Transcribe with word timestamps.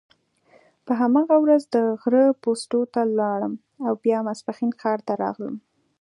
په 0.85 0.91
هماغه 1.01 1.35
ورځ 1.43 1.63
د 1.75 1.77
غره 2.01 2.25
پوستو 2.41 2.79
ته 2.93 3.01
ولاړم 3.09 3.53
او 3.85 3.93
بیا 4.03 4.17
ماپښین 4.25 4.71
ښار 4.79 4.99
ته 5.07 5.13
راغلم. 5.23 5.55